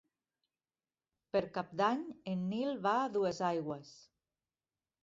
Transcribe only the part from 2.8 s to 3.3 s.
va a